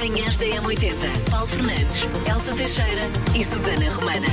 [0.00, 1.30] Manhãs da M80.
[1.30, 3.02] Paulo Fernandes, Elsa Teixeira
[3.38, 4.26] e Susana Romana.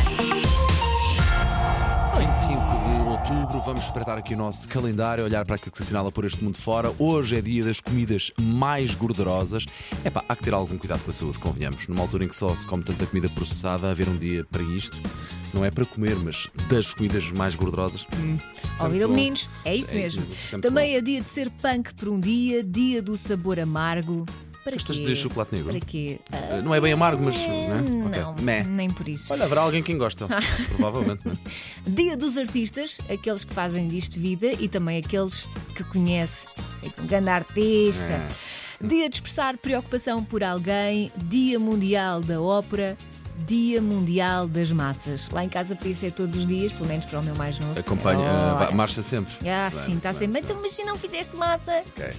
[2.17, 6.11] 25 de outubro, vamos espreitar aqui o nosso calendário, olhar para aquilo que se assinala
[6.11, 6.93] por este mundo fora.
[6.97, 9.65] Hoje é dia das comidas mais gordurosas.
[10.05, 11.87] É pá, há que ter algum cuidado com a saúde, convenhamos.
[11.87, 14.97] Numa altura em que só se come tanta comida processada, haver um dia para isto.
[15.53, 18.07] Não é para comer, mas das comidas mais gordurosas.
[18.17, 18.37] Hum,
[18.79, 19.49] Ouviram, meninos?
[19.65, 20.23] É isso É mesmo.
[20.31, 20.97] sempre Também bom.
[20.97, 24.25] é dia de ser punk por um dia, dia do sabor amargo.
[24.67, 25.05] Para Gostas quê?
[25.05, 25.71] de chocolate negro?
[25.71, 26.19] Para quê?
[26.31, 27.37] Ah, Não é bem amargo, mas.
[27.47, 27.81] Né?
[28.07, 28.21] Ok.
[28.21, 28.63] não, Meh.
[28.63, 29.31] nem por isso.
[29.31, 30.27] Olha, haverá alguém quem gosta.
[30.75, 31.21] Provavelmente.
[31.25, 31.37] Né?
[31.87, 36.47] Dia dos artistas, aqueles que fazem disto vida e também aqueles que conhece.
[36.83, 38.03] É um grande artista.
[38.05, 38.27] É.
[38.85, 41.11] Dia de expressar preocupação por alguém.
[41.15, 42.97] Dia Mundial da Ópera.
[43.45, 45.29] Dia Mundial das Massas.
[45.29, 47.79] Lá em casa podia ser todos os dias, pelo menos para o meu mais novo.
[47.79, 49.33] Acompanha, ah, vai- marcha sempre.
[49.47, 50.41] Ah, sim, está sempre.
[50.41, 51.83] Então, mas se não fizeste massa.
[51.95, 52.09] Ok.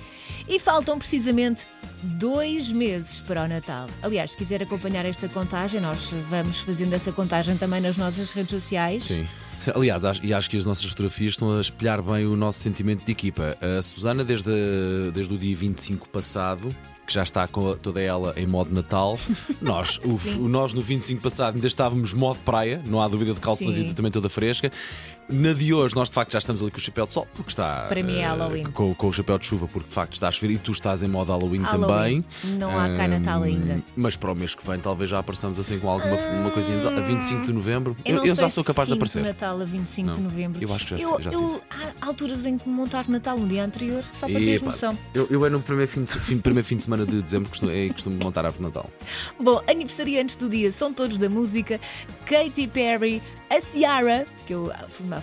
[0.48, 1.66] E faltam precisamente
[2.02, 3.86] dois meses para o Natal.
[4.02, 8.50] Aliás, se quiser acompanhar esta contagem, nós vamos fazendo essa contagem também nas nossas redes
[8.50, 9.04] sociais.
[9.04, 9.26] Sim.
[9.74, 13.04] Aliás, acho, e acho que as nossas fotografias estão a espelhar bem o nosso sentimento
[13.04, 13.58] de equipa.
[13.60, 14.50] A Susana, desde,
[15.12, 16.74] desde o dia 25 passado,
[17.08, 19.18] que já está com toda ela em modo Natal,
[19.62, 19.98] nós,
[20.36, 23.94] o, nós no 25 passado ainda estávamos modo praia, não há dúvida de calções e
[23.94, 24.70] também toda fresca.
[25.30, 27.50] Na de hoje, nós de facto já estamos ali com o chapéu de sol, porque
[27.50, 27.86] está.
[27.88, 28.64] Para mim é eh, Halloween.
[28.64, 31.02] Com, com o chapéu de chuva, porque de facto está a chover e tu estás
[31.02, 32.22] em modo Halloween, Halloween.
[32.22, 32.56] também.
[32.58, 33.82] Não há cá Natal Hum, ainda.
[33.94, 36.78] Mas para o mês que vem, talvez já apareçamos assim com alguma uma coisinha.
[36.88, 37.94] A 25 de novembro.
[38.06, 39.22] Eu, não já sei sou capaz de aparecer.
[39.22, 40.62] Natal a 25 de Não, novembro.
[40.62, 41.62] eu acho que já eu, sei, já eu- sinto.
[42.00, 44.98] Há alturas em que montar Natal no dia anterior, só para teres Epá, noção.
[45.14, 47.70] Eu, eu é no primeiro fim, de, fim- primeiro fim de semana de dezembro costumo,
[47.70, 48.90] é, costumo montar a árvore de Natal.
[49.38, 51.78] Bom, aniversariantes do dia são todos da música.
[52.24, 54.70] Katy Perry, a Ciara, que eu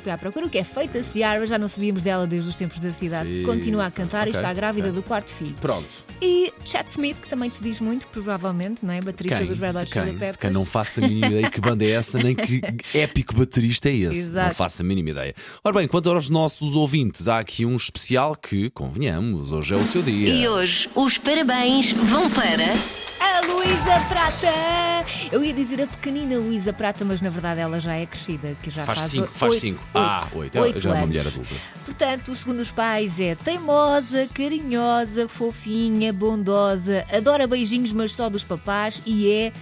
[0.02, 2.56] fui à procura, o que é feita a Ciara, já não sabíamos dela desde os
[2.56, 3.28] tempos da cidade.
[3.30, 3.44] Sim.
[3.44, 5.02] Continua a cantar e Ok, está grávida ok.
[5.02, 5.56] do quarto filho.
[5.62, 5.88] Pronto.
[6.22, 9.02] E Chad Smith, que também te diz muito, provavelmente, não é?
[9.02, 9.48] Baterista Quem?
[9.48, 10.12] dos Red Hot Chili?
[10.14, 10.38] Peppers.
[10.38, 12.62] Quem não faço a mínima ideia que banda é essa, nem que
[12.98, 14.20] épico baterista é esse.
[14.20, 14.48] Exato.
[14.48, 15.36] Não faço a mínima ideia.
[15.64, 19.86] Ora bem, quanto aos nossos ouvintes, há aqui um especial que, convenhamos, hoje é o
[19.86, 20.30] seu dia.
[20.30, 23.15] E hoje os parabéns vão para.
[23.20, 25.06] A Luísa Prata!
[25.32, 28.70] Eu ia dizer a pequenina Luísa Prata, mas na verdade ela já é crescida, que
[28.70, 29.80] já Faz faz, cinco, faz oito, cinco.
[29.94, 30.60] oito, Ah, oito.
[30.60, 31.08] oito Já é uma anos.
[31.10, 31.56] mulher adulta.
[31.84, 39.02] Portanto, segundo os pais, é teimosa, carinhosa, fofinha, bondosa, adora beijinhos, mas só dos papás
[39.06, 39.54] e é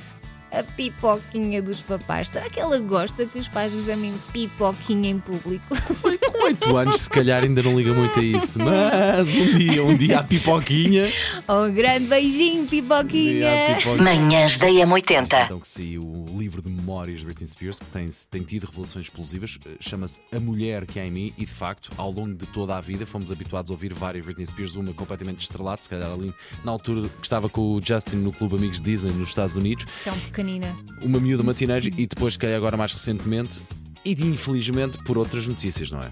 [0.54, 2.30] a pipoquinha dos papás.
[2.30, 5.76] Será que ela gosta que os pais lhe chamem pipoquinha em público?
[6.32, 8.60] Com 8 anos, se calhar ainda não liga muito a isso.
[8.60, 11.12] Mas um dia, um dia a pipoquinha.
[11.48, 13.76] oh, um grande beijinho, pipoquinha!
[13.78, 14.04] pipoquinha.
[14.04, 15.46] Manhãs da M80.
[15.46, 19.06] Então que saiu o livro de memórias de Britney Spears, que tem, tem tido revelações
[19.06, 22.46] explosivas, eh, chama-se A Mulher que há em mim, e de facto, ao longo de
[22.46, 26.12] toda a vida, fomos habituados a ouvir várias Britney Spears, uma completamente estrelada, se calhar
[26.12, 26.34] ali
[26.64, 30.14] na altura que estava com o Justin no Clube Amigos Disney nos Estados Unidos, Tão
[31.02, 33.62] uma miúda, uma teenager, e depois que agora mais recentemente.
[34.06, 36.12] E de, infelizmente por outras notícias, não é?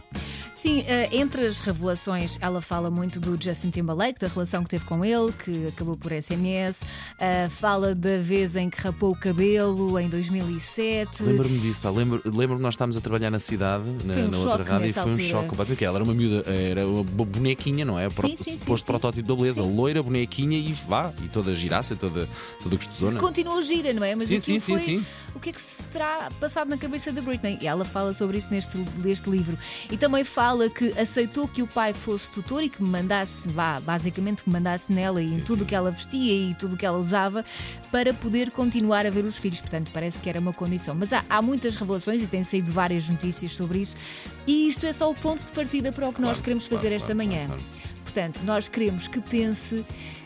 [0.62, 4.86] Sim, eh, entre as revelações, ela fala muito do Justin Timberlake, da relação que teve
[4.86, 6.84] com ele, que acabou por SMS.
[7.18, 11.24] Eh, fala da vez em que rapou o cabelo em 2007.
[11.24, 11.90] Lembro-me disso, pá.
[11.90, 14.94] Lembro- Lembro-me que nós estávamos a trabalhar na cidade, na, um na outra rádio, e
[14.94, 15.24] foi um altura.
[15.24, 15.84] choque completamente.
[15.84, 18.08] Ela era uma miúda, era uma bo- bonequinha, não é?
[18.10, 18.92] Pro- Sim, sim, Suposto sim.
[18.92, 19.64] protótipo da beleza.
[19.64, 21.12] Loira, bonequinha e vá.
[21.24, 22.30] E toda giraça, toda,
[22.62, 23.20] toda gostosona.
[23.20, 24.14] Continua gira, não é?
[24.14, 25.06] Mas Sim, sim, sim, foi sim.
[25.34, 27.58] o que é que se terá passado na cabeça da Britney.
[27.62, 29.58] E ela fala sobre isso neste, neste livro.
[29.90, 34.44] E também fala que aceitou que o pai fosse tutor e que mandasse, vá, basicamente
[34.44, 36.98] que mandasse nela e em tudo o que ela vestia e tudo o que ela
[36.98, 37.44] usava
[37.92, 39.62] para poder continuar a ver os filhos.
[39.62, 40.94] Portanto, parece que era uma condição.
[40.96, 43.96] Mas há, há muitas revelações e têm saído várias notícias sobre isso.
[44.48, 46.82] E isto é só o ponto de partida para o que nós Claro, queremos claro,
[46.84, 47.46] fazer esta claro, manhã.
[47.48, 47.62] claro,
[48.04, 49.86] Portanto, nós queremos que pense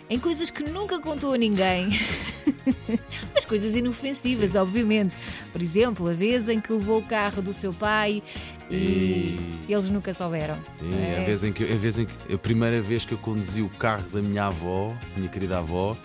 [0.09, 1.89] em coisas que nunca contou a ninguém.
[3.33, 5.15] Mas coisas inofensivas, obviamente.
[5.51, 8.21] Por exemplo, a vez em que levou o carro do seu pai
[8.69, 9.39] e, E-
[9.69, 10.57] eles nunca souberam.
[10.79, 11.21] Sim, É.
[11.21, 13.69] a, vez em que, a vez em que a primeira vez que eu conduzi o
[13.69, 15.95] carro da minha avó, minha querida avó,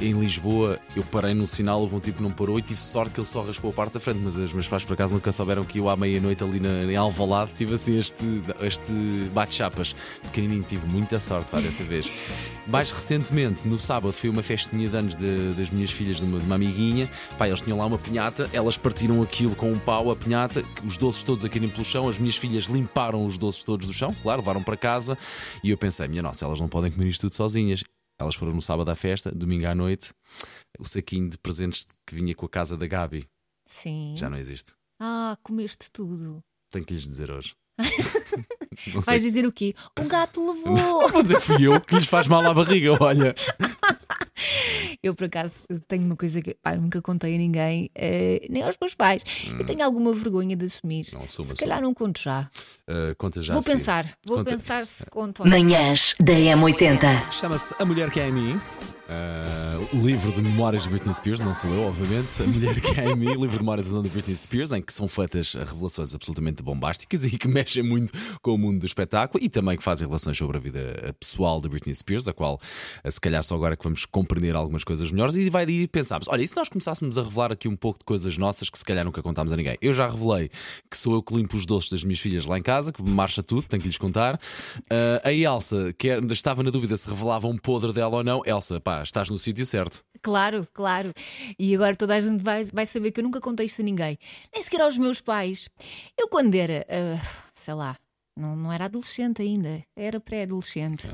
[0.00, 3.12] em Lisboa, eu parei no sinal, houve um tipo que não parou e tive sorte
[3.12, 5.30] que ele só raspou a parte da frente, mas os meus pais por acaso nunca
[5.32, 8.92] souberam que eu à meia-noite ali na, em Alvalade tive assim este, este
[9.32, 9.94] bate-chapas.
[10.22, 12.10] Pequenininho, tive muita sorte pá, dessa vez.
[12.66, 16.38] Mais recentemente, no sábado, foi uma festinha de anos de- das minhas filhas, de uma,
[16.38, 17.08] de uma amiguinha.
[17.38, 20.96] Pá, eles tinham lá uma pinhata, elas partiram aquilo com um pau, a pinhata, os
[20.98, 24.14] doces todos a caírem pelo chão, as minhas filhas limparam os doces todos do chão,
[24.22, 25.16] claro, levaram para casa.
[25.64, 27.82] E eu pensei, minha nossa, elas não podem comer isto tudo sozinhas.
[28.20, 30.12] Elas foram no sábado à festa, domingo à noite,
[30.78, 33.26] o saquinho de presentes que vinha com a casa da Gabi
[33.64, 34.14] Sim.
[34.18, 34.72] já não existe.
[35.00, 36.42] Ah, comeste tudo.
[36.70, 37.54] Tenho que lhes dizer hoje.
[38.94, 39.00] Não.
[39.02, 39.74] Vais dizer o quê?
[39.98, 41.08] Um gato levou.
[41.08, 43.34] Vou dizer que fui eu que lhes faz mal à barriga, olha.
[45.08, 48.76] Eu por acaso, tenho uma coisa que pá, nunca contei a ninguém, eh, nem aos
[48.80, 49.22] meus pais.
[49.58, 51.04] Eu tenho alguma vergonha de assumir.
[51.14, 52.48] Não, assuma, se calhar não conto já.
[52.88, 53.76] Uh, conta já vou a seguir.
[53.78, 55.46] pensar, vou Conta- pensar se conto.
[55.46, 57.30] Manhãs da M80.
[57.32, 58.60] Chama-se A Mulher que é em mim.
[59.08, 62.42] Uh, o livro de memórias de Britney Spears, não sou eu, obviamente.
[62.42, 65.08] A Mulher que é em mim, livro de memórias de Britney Spears, em que são
[65.08, 68.12] feitas revelações absolutamente bombásticas e que mexem muito
[68.42, 71.70] com o mundo do espetáculo e também que fazem relações sobre a vida pessoal de
[71.70, 75.36] Britney Spears, a qual uh, se calhar só agora que vamos compreender algumas coisas melhores.
[75.36, 78.04] E vai daí pensarmos: olha, e se nós começássemos a revelar aqui um pouco de
[78.04, 79.78] coisas nossas que se calhar nunca contámos a ninguém?
[79.80, 80.50] Eu já revelei
[80.90, 83.42] que sou eu que limpo os doces das minhas filhas lá em casa, que marcha
[83.42, 84.34] tudo, tenho que lhes contar.
[84.34, 88.42] Uh, a Elsa, que estava na dúvida se revelava um podre dela ou não.
[88.44, 90.04] Elsa, pá, estás no sítio certo.
[90.20, 91.12] Claro, claro.
[91.58, 94.18] E agora toda a gente vai, vai saber que eu nunca contei isto a ninguém,
[94.52, 95.68] nem sequer aos meus pais.
[96.16, 97.96] Eu, quando era, ah, sei lá,
[98.36, 101.08] não, não era adolescente ainda, era pré-adolescente.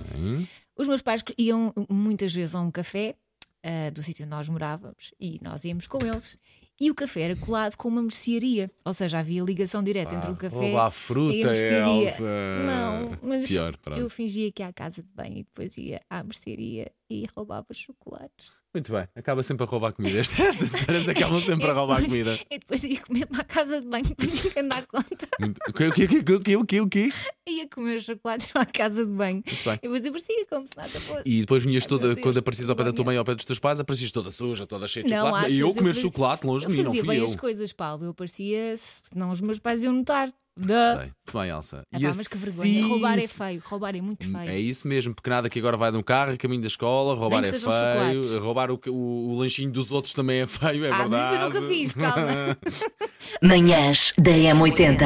[0.76, 3.14] Os meus pais iam muitas vezes a um café
[3.62, 6.36] ah, do sítio onde nós morávamos e nós íamos com eles.
[6.80, 10.36] E o café era colado com uma mercearia, ou seja, havia ligação direta entre o
[10.36, 12.02] café a fruta, e a mercearia.
[12.02, 12.24] Elsa.
[12.66, 16.24] Não, mas Pior, eu fingia que ia à casa de banho e depois ia à
[16.24, 18.52] mercearia e roubava chocolates.
[18.74, 20.18] Muito bem, acaba sempre a roubar comida.
[20.18, 22.36] Estas, senhoras acabam sempre a roubar comida.
[22.50, 25.28] E depois ia comer para a casa de banho para ninguém dar conta.
[25.40, 27.12] Muito- O quê, o quê, o quê, o quê, o quê?
[27.48, 29.42] Ia comer os chocolates para a casa de banho.
[29.44, 29.74] bem.
[29.74, 31.22] E depois aparecia como se nada fosse.
[31.24, 33.36] E depois vinhas toda, quando que aparecias ao pé da tua mãe ou ao pé
[33.36, 35.46] dos teus pais, aparecias toda suja, toda cheia de Não, chocolate.
[35.46, 35.56] achas?
[35.56, 37.24] e eu Eu comer fazia- chocolate longe Eu de mim, não fazia fui bem eu.
[37.26, 38.04] as coisas, Paulo.
[38.04, 40.28] Eu aparecia, senão os meus pais iam notar.
[40.56, 41.82] Muito bem, muito bem, Elsa.
[41.92, 42.80] Ah, E pá, mas que vergonha.
[42.80, 43.62] assim- Roubar é feio.
[43.64, 44.50] Roubar é muito feio.
[44.50, 47.14] É isso mesmo, porque nada que agora vai de um carro a caminho da escola,
[47.16, 50.84] roubar Nem é que feio, roubar o, o, o lanchinho dos outros também é feio,
[50.84, 51.10] é ah, verdade.
[51.10, 52.58] mas isso eu nunca fiz, calma.
[53.42, 55.04] Manhãs da M80.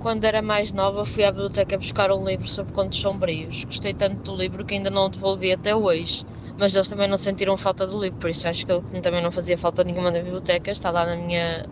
[0.00, 3.64] Quando era mais nova, fui à biblioteca buscar um livro sobre contos sombrios.
[3.64, 6.24] Gostei tanto do livro que ainda não o devolvi até hoje.
[6.58, 9.30] Mas eles também não sentiram falta do livro, por isso acho que ele também não
[9.30, 10.70] fazia falta nenhuma na biblioteca.
[10.70, 11.66] Está lá na minha,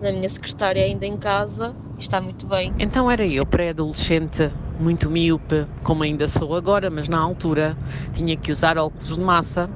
[0.00, 2.72] na minha secretária, ainda em casa, e está muito bem.
[2.78, 7.76] Então era eu, pré-adolescente, muito míope, como ainda sou agora, mas na altura
[8.14, 9.68] tinha que usar óculos de massa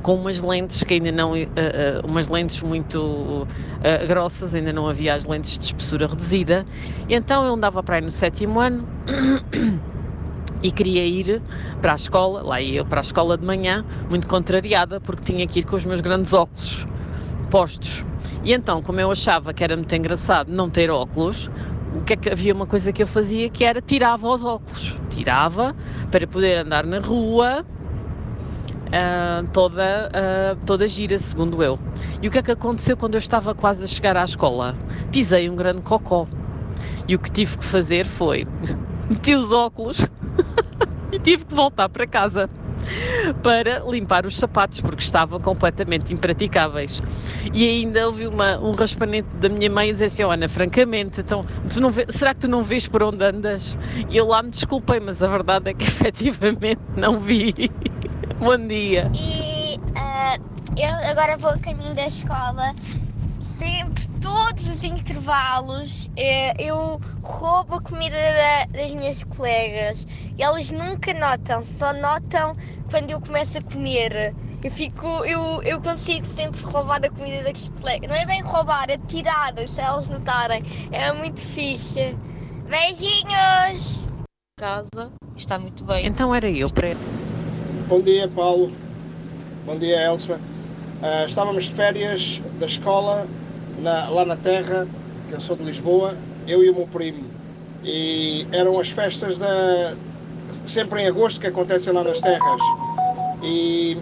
[0.00, 3.48] com umas lentes que ainda não, eh, eh, umas lentes muito
[3.82, 6.66] eh, grossas, ainda não havia as lentes de espessura reduzida.
[7.08, 8.86] E então eu andava para aí no sétimo ano
[10.62, 11.42] e queria ir
[11.80, 15.46] para a escola, lá ia eu para a escola de manhã, muito contrariada, porque tinha
[15.46, 16.86] que ir com os meus grandes óculos
[17.50, 18.04] postos.
[18.44, 21.50] E então, como eu achava que era muito engraçado não ter óculos,
[21.96, 24.96] o que é que havia uma coisa que eu fazia que era tirava os óculos.
[25.08, 25.74] Tirava
[26.10, 27.64] para poder andar na rua
[28.92, 31.78] ah, toda, ah, toda gira, segundo eu.
[32.20, 34.76] E o que é que aconteceu quando eu estava quase a chegar à escola?
[35.10, 36.28] Pisei um grande cocó.
[37.08, 38.46] E o que tive que fazer foi
[39.08, 39.98] meti os óculos
[41.10, 42.50] e tive que voltar para casa
[43.42, 47.00] para limpar os sapatos porque estavam completamente impraticáveis.
[47.52, 51.44] E ainda ouvi uma, um raspanete da minha mãe dizer assim: "Oh, Ana, francamente, então,
[51.72, 53.76] tu não vê- será que tu não vês por onde andas?
[54.10, 57.54] E eu lá me desculpei, mas a verdade é que efetivamente não vi.
[58.38, 59.10] Bom dia.
[59.14, 60.36] E ah,
[60.76, 62.72] eu agora vou a caminho da escola.
[63.40, 70.06] Sempre, todos os intervalos, eh, eu roubo a comida da- das minhas colegas.
[70.38, 72.56] E elas nunca notam, só notam
[72.90, 74.34] quando eu começo a comer.
[74.62, 78.08] Eu fico, eu, eu consigo sempre roubar a comida das colegas.
[78.08, 80.62] Não é bem roubar, é tirar, se elas notarem.
[80.90, 82.16] É muito fixe.
[82.66, 84.06] Beijinhos!
[84.58, 86.06] Casa, está muito bem.
[86.06, 86.96] Então era eu, pré
[87.88, 88.72] Bom dia, Paulo.
[89.66, 90.40] Bom dia, Elsa.
[91.02, 93.28] Ah, estávamos de férias da escola
[93.80, 94.86] na- lá na terra,
[95.28, 96.14] que eu sou de Lisboa,
[96.46, 97.24] eu e o meu primo.
[97.82, 99.94] E eram as festas da
[100.66, 102.60] sempre em agosto que acontecem lá nas terras.
[103.42, 103.96] E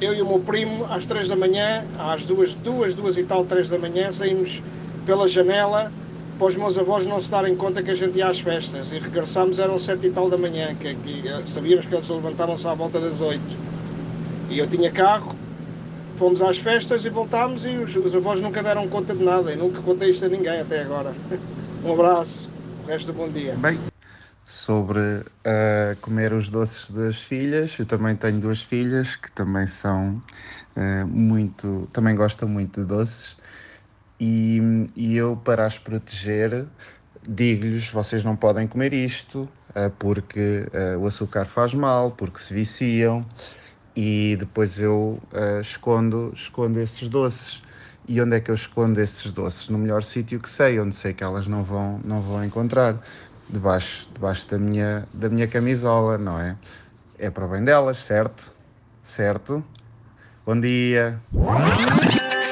[0.00, 3.44] eu e o meu primo, às três da manhã, às duas, duas, duas e tal,
[3.44, 4.62] três da manhã, saímos
[5.04, 5.90] pela janela
[6.38, 8.92] para os meus avós não se darem conta que a gente ia às festas.
[8.92, 12.66] E regressámos, eram sete e tal da manhã, que, que eh, sabíamos que eles levantavam-se
[12.68, 13.56] à volta das oito.
[14.50, 15.34] E eu tinha carro,
[16.16, 19.52] fomos às festas e voltámos e os, os avós nunca deram conta de nada.
[19.52, 21.14] E nunca contei isto a ninguém até agora.
[21.84, 22.50] Um abraço,
[22.82, 23.54] o resto do bom dia.
[23.54, 23.78] Bem,
[24.44, 30.20] sobre ah, comer os doces das filhas, eu também tenho duas filhas que também são
[30.74, 33.36] ah, muito, também gostam muito de doces
[34.18, 34.60] e,
[34.96, 36.66] e eu para as proteger
[37.28, 40.66] digo-lhes, vocês não podem comer isto ah, porque
[40.98, 43.24] o açúcar faz mal, porque se viciam
[43.96, 47.62] e depois eu ah, escondo, escondo esses doces.
[48.08, 49.68] E onde é que eu escondo esses doces?
[49.68, 52.96] No melhor sítio que sei, onde sei que elas não vão, não vão encontrar.
[53.48, 56.56] Debaixo, debaixo da, minha, da minha camisola, não é?
[57.18, 58.52] É para o bem delas, certo?
[59.02, 59.64] Certo?
[60.44, 61.20] Bom dia.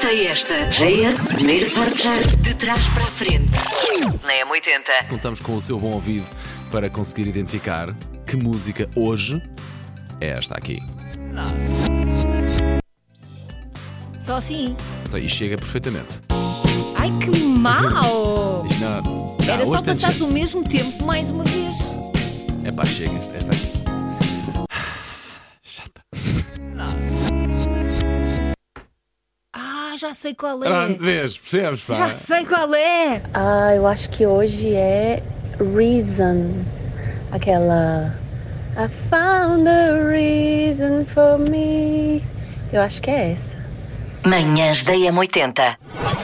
[0.01, 0.67] Sei esta.
[0.67, 3.57] JS, primeiro portar de trás para a frente.
[4.25, 5.09] Na M80.
[5.09, 6.27] Contamos com o seu bom ouvido
[6.71, 7.93] para conseguir identificar
[8.25, 9.41] que música hoje
[10.19, 10.94] é esta aqui.
[14.21, 14.75] Só assim.
[15.05, 16.19] Então, e chega perfeitamente.
[16.97, 18.65] Ai que mau!
[18.69, 21.97] Isto não, Era não, só de passares ser- o mesmo tempo mais uma vez.
[22.63, 23.71] É pá, chega, esta aqui.
[25.61, 26.01] Chata.
[29.55, 30.67] Ah, já sei qual é.
[30.67, 31.81] Ah, vês, percebes?
[31.81, 31.93] Pá?
[31.93, 33.21] Já sei qual é.
[33.33, 35.21] Ah, eu acho que hoje é
[35.59, 36.65] Reason.
[37.31, 38.17] Aquela.
[38.77, 42.23] I found a reason for me.
[42.73, 43.57] Eu acho que é essa.
[44.25, 45.77] Manhãs da M80.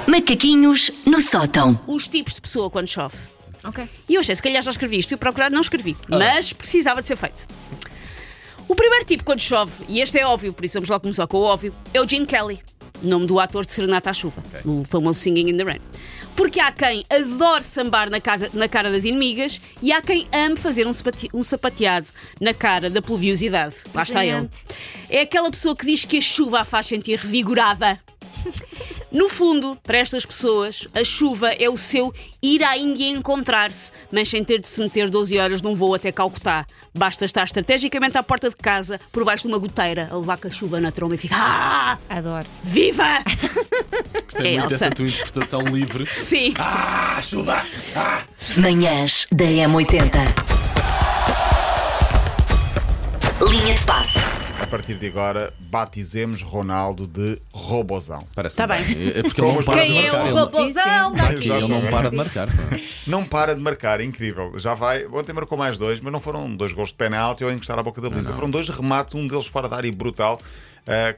[0.07, 1.79] Macaquinhos no sótão.
[1.87, 3.15] Os tipos de pessoa quando chove.
[3.63, 3.87] Ok.
[4.09, 6.17] E eu achei, se calhar já escrevi isto, fui procurar, não escrevi, Ah.
[6.17, 7.45] mas precisava de ser feito.
[8.67, 11.37] O primeiro tipo quando chove, e este é óbvio, por isso vamos logo começar com
[11.37, 12.59] o óbvio, é o Gene Kelly,
[13.01, 15.79] nome do ator de Serenata à Chuva, o famoso Singing in the Rain.
[16.35, 20.55] Porque há quem adore sambar na, casa, na cara das inimigas e há quem ame
[20.55, 22.07] fazer um, sapate- um sapateado
[22.39, 23.75] na cara da pluviosidade.
[23.93, 24.47] Lá está ele.
[25.09, 27.99] É aquela pessoa que diz que a chuva a faz sentir revigorada.
[29.11, 34.29] No fundo, para estas pessoas, a chuva é o seu ir à Índia encontrar-se, mas
[34.29, 36.65] sem ter de se meter 12 horas num voo até Calcutá.
[36.97, 40.47] Basta estar estrategicamente à porta de casa, por baixo de uma goteira, a levar com
[40.47, 41.97] a chuva na tromba e fica Ah!
[42.09, 42.45] Adoro.
[42.63, 43.21] Viva!
[44.25, 44.85] Gostei É muito Elsa.
[44.85, 46.05] dessa tua interpretação livre.
[46.07, 46.53] Sim.
[46.57, 47.61] Ah, chuva!
[47.97, 48.23] Ah!
[48.57, 50.11] Manhãs da M80.
[53.49, 54.19] Linha de passe.
[54.71, 58.25] A partir de agora, batizemos Ronaldo de Robozão.
[58.33, 58.77] Parece Tá bem.
[58.79, 60.23] É porque ele não para de Quem é marcar.
[60.23, 61.49] o ele- robôzão daqui?
[61.49, 62.47] Ele não para de marcar.
[62.47, 62.53] pá.
[63.07, 64.53] Não para de marcar, é incrível.
[64.57, 65.05] Já vai.
[65.07, 67.83] Ontem marcou mais dois, mas não foram dois gols de penalti ou a encostar à
[67.83, 68.31] boca da baliza.
[68.31, 70.39] Foram dois remates, um deles fora da área brutal.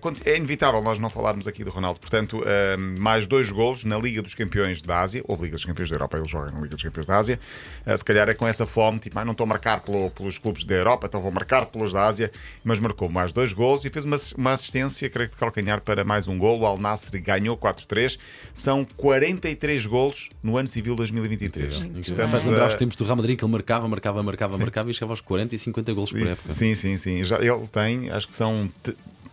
[0.01, 1.99] Quando- é inevitável nós não falarmos aqui do Ronaldo.
[1.99, 5.23] Portanto, ah, mais dois golos na Liga dos Campeões da Ásia.
[5.27, 7.39] Houve Liga dos Campeões da Europa, ele joga na Liga dos Campeões da Ásia.
[7.85, 10.37] Ah, se calhar é com essa fome, tipo, ah, não estou a marcar pelo- pelos
[10.37, 12.31] clubes da Europa, então vou marcar pelos da Ásia.
[12.63, 16.03] Mas marcou mais dois golos e fez uma, uma assistência, creio que de calcanhar, para
[16.03, 16.61] mais um golo.
[16.63, 18.19] O Al Nassr ganhou 4-3.
[18.53, 21.73] São 43 golos no ano civil 2023.
[21.99, 24.89] Estamos Faz lembrar a- os tempos do Real Madrid que ele marcava, marcava, marcava, marcava
[24.89, 26.51] e chegava aos 40 e 50 golos por época.
[26.53, 27.23] Sim, sim, sim.
[27.23, 28.69] Já, ele tem, acho que são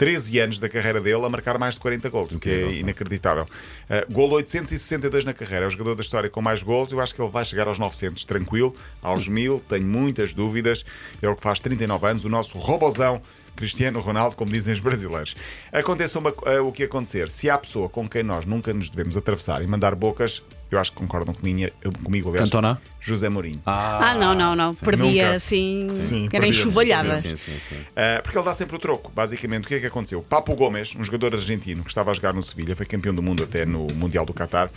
[0.00, 3.44] 13 anos da carreira dele a marcar mais de 40 golos, o que é inacreditável.
[3.44, 6.90] Uh, golo 862 na carreira, é o jogador da história com mais golos.
[6.90, 9.62] Eu acho que ele vai chegar aos 900, tranquilo, aos 1000.
[9.68, 10.86] Tenho muitas dúvidas.
[11.20, 13.20] Ele que faz 39 anos, o nosso robozão.
[13.60, 15.36] Cristiano Ronaldo, como dizem os brasileiros.
[15.70, 19.16] Aconteça uma- uh, o que acontecer, se há pessoa com quem nós nunca nos devemos
[19.18, 21.70] atravessar e mandar bocas, eu acho que concordam comigo,
[22.02, 22.80] comigo aliás, Cantona?
[23.00, 23.60] José Mourinho.
[23.66, 24.74] Ah, não, não, não.
[24.74, 25.36] Perdia Nunca.
[25.36, 25.88] assim.
[25.92, 27.14] Sim, era enxovalhada.
[27.16, 27.74] Sim, sim, sim.
[27.76, 29.12] Uh, porque ele dá sempre o troco.
[29.14, 30.22] Basicamente, o que é que aconteceu?
[30.22, 33.42] Papo Gomes, um jogador argentino que estava a jogar no Sevilha, foi campeão do mundo
[33.44, 34.70] até no Mundial do Qatar,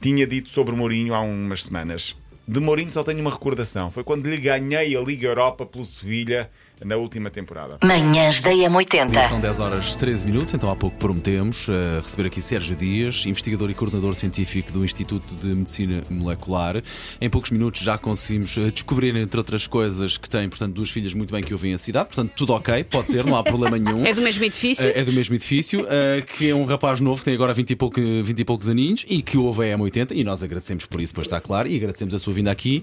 [0.00, 2.14] tinha dito sobre Mourinho há umas semanas.
[2.46, 3.90] De Mourinho só tenho uma recordação.
[3.90, 6.50] Foi quando lhe ganhei a Liga Europa pelo Sevilha
[6.84, 7.78] na última temporada.
[7.84, 9.28] Manhãs da M80.
[9.28, 13.70] São 10 horas 13 minutos, então há pouco prometemos eh, receber aqui Sérgio Dias, investigador
[13.70, 16.82] e coordenador científico do Instituto de Medicina Molecular.
[17.20, 21.12] Em poucos minutos já conseguimos eh, descobrir, entre outras coisas, que tem, portanto, duas filhas
[21.12, 24.04] muito bem que ouvem a cidade, portanto, tudo ok, pode ser, não há problema nenhum.
[24.10, 24.86] É do mesmo edifício?
[24.86, 27.70] Eh, É do mesmo edifício, eh, que é um rapaz novo que tem agora 20
[27.70, 31.00] e, pouco, 20 e poucos aninhos e que ouve a M80 e nós agradecemos por
[31.00, 32.82] isso, pois está claro, e agradecemos a sua vinda aqui,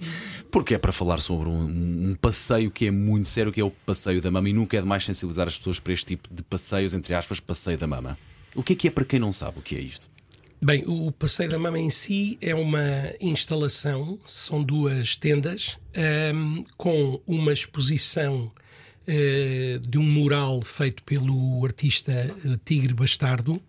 [0.51, 3.71] porque é para falar sobre um, um passeio que é muito sério, que é o
[3.87, 6.93] passeio da mama, e nunca é demais sensibilizar as pessoas para este tipo de passeios,
[6.93, 8.17] entre aspas, passeio da mama.
[8.53, 10.07] O que é que é para quem não sabe o que é isto?
[10.59, 17.21] Bem, o Passeio da Mama em si é uma instalação, são duas tendas, ahm, com
[17.27, 18.51] uma exposição
[19.05, 23.61] eh, de um mural feito pelo artista eh, Tigre Bastardo,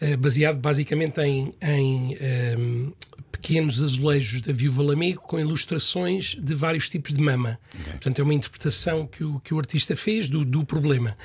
[0.00, 2.92] eh, baseado basicamente em, em ahm,
[3.36, 7.58] pequenos azulejos da Viúva Lamego com ilustrações de vários tipos de mama.
[7.90, 11.16] Portanto, é uma interpretação que o, que o artista fez do, do problema.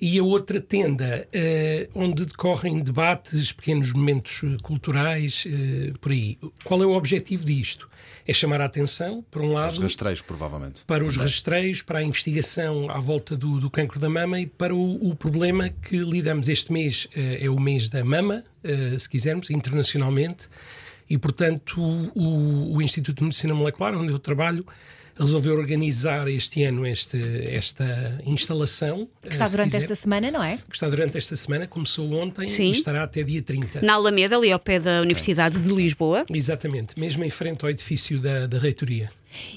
[0.00, 6.36] E a outra tenda, eh, onde decorrem debates, pequenos momentos eh, culturais, eh, por aí.
[6.64, 7.88] Qual é o objetivo disto?
[8.26, 10.82] É chamar a atenção, por um Os lado, rastreios, provavelmente.
[10.84, 11.22] para os Também.
[11.30, 15.14] rastreios, para a investigação à volta do, do cancro da mama e para o, o
[15.14, 17.06] problema que lidamos este mês.
[17.14, 18.42] eh, é o mês da mama,
[18.98, 20.48] se quisermos, internacionalmente,
[21.08, 21.80] e portanto
[22.14, 24.64] o, o Instituto de Medicina Molecular, onde eu trabalho,
[25.18, 27.18] resolveu organizar este ano este,
[27.48, 29.08] esta instalação.
[29.22, 30.56] Que está eh, se durante quiser, esta semana, não é?
[30.56, 32.66] que está durante esta semana, começou ontem Sim.
[32.66, 33.82] e estará até dia 30.
[33.82, 36.24] Na Alameda, ali ao pé da Universidade de Lisboa.
[36.32, 39.10] Exatamente, mesmo em frente ao edifício da, da reitoria.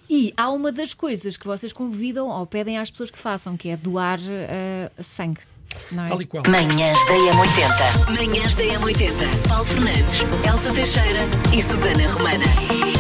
[0.10, 3.70] E há uma das coisas que vocês convidam ou pedem às pessoas que façam, que
[3.70, 5.42] é doar eh, sangue.
[5.92, 6.08] Não é?
[6.08, 6.44] Tal e qual.
[6.48, 8.10] Manhãs da M80.
[8.16, 9.48] Manhãs da M80.
[9.48, 11.22] Paulo Fernandes, Elsa Teixeira
[11.54, 12.97] e Susana Romana.